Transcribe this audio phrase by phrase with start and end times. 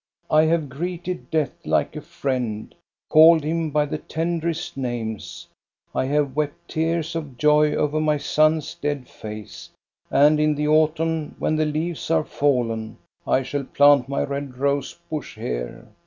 [0.31, 2.73] I have greeted Death like a friend,
[3.07, 5.47] called him by the tenderest names;
[5.93, 9.69] I have wept tears of joy over my son's dead face,
[10.09, 14.97] and in the autumn, when the leaves are fallen, I shall plant my red rose
[15.11, 15.87] bush here.